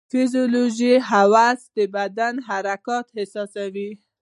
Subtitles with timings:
[0.09, 3.91] فزیولوژیکي حواس د بدن حرکت احساسوي.